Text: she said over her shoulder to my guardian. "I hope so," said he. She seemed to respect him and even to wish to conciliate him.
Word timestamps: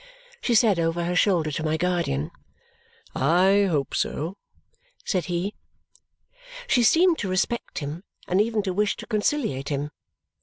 she 0.41 0.55
said 0.55 0.79
over 0.79 1.03
her 1.05 1.15
shoulder 1.15 1.51
to 1.51 1.61
my 1.63 1.77
guardian. 1.77 2.31
"I 3.13 3.65
hope 3.69 3.93
so," 3.93 4.35
said 5.05 5.25
he. 5.25 5.53
She 6.65 6.81
seemed 6.81 7.19
to 7.19 7.29
respect 7.29 7.77
him 7.77 8.03
and 8.27 8.41
even 8.41 8.63
to 8.63 8.73
wish 8.73 8.97
to 8.97 9.05
conciliate 9.05 9.69
him. 9.69 9.91